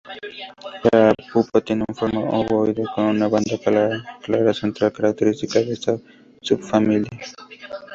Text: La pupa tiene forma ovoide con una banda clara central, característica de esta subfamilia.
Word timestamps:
La 0.95 1.13
pupa 1.31 1.61
tiene 1.61 1.85
forma 1.93 2.21
ovoide 2.37 2.83
con 2.95 3.03
una 3.05 3.27
banda 3.29 3.55
clara 4.25 4.51
central, 4.51 4.91
característica 4.91 5.59
de 5.59 5.73
esta 5.73 5.95
subfamilia. 6.41 7.07